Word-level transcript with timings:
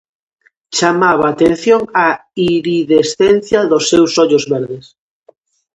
Chamaba 0.77 1.25
a 1.27 1.31
atención 1.35 1.81
a 2.05 2.07
iridescencia 2.55 3.59
dos 3.71 3.83
seus 3.91 4.11
ollos 4.23 4.45
verdes. 4.53 4.85